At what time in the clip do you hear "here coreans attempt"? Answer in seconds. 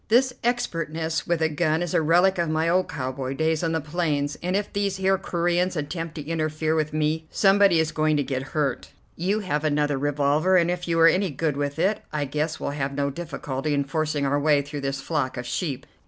4.95-6.15